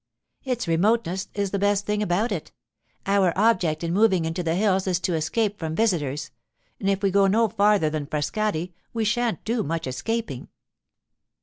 [0.43, 2.51] 'Its remoteness is the best thing about it.
[3.05, 6.31] Our object in moving into the hills is to escape from visitors,
[6.79, 10.47] and if we go no farther than Frascati we shan't do much escaping.